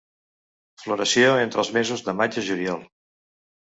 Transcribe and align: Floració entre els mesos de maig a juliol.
Floració 0.83 1.29
entre 1.43 1.61
els 1.65 1.71
mesos 1.77 2.05
de 2.11 2.17
maig 2.23 2.43
a 2.43 2.45
juliol. 2.51 2.85